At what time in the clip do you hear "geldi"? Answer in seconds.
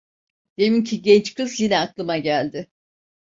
2.17-2.67